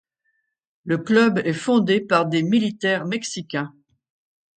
[0.83, 3.71] Le club est fondé par des militaires mexicains.